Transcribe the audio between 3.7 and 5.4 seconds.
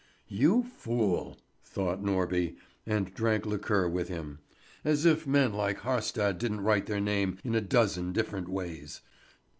with him. "As if